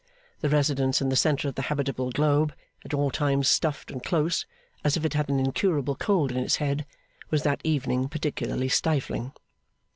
The 0.39 0.49
residence 0.49 0.99
in 0.99 1.09
the 1.09 1.15
centre 1.15 1.47
of 1.47 1.53
the 1.53 1.61
habitable 1.61 2.09
globe, 2.09 2.55
at 2.83 2.91
all 2.91 3.11
times 3.11 3.47
stuffed 3.47 3.91
and 3.91 4.01
close 4.03 4.47
as 4.83 4.97
if 4.97 5.05
it 5.05 5.13
had 5.13 5.29
an 5.29 5.39
incurable 5.39 5.93
cold 5.95 6.31
in 6.31 6.39
its 6.39 6.55
head, 6.55 6.87
was 7.29 7.43
that 7.43 7.61
evening 7.63 8.09
particularly 8.09 8.67
stifling. 8.67 9.31